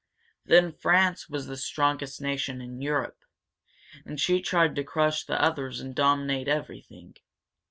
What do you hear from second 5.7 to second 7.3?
and dominate everything.